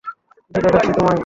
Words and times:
কিছু 0.51 0.59
দেখাচ্ছি 0.65 0.91
তোমায়। 0.93 1.19